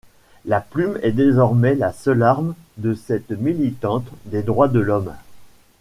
[0.45, 5.13] La plume est désormais la seule arme de cette militante des droits de l'homme.